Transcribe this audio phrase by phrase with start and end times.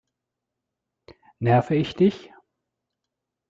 [1.37, 2.33] Nerve ich dich?